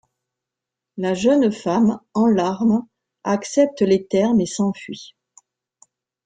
[0.97, 2.87] La jeune femme, en larmes,
[3.23, 5.15] accepte les termes et s'enfuit.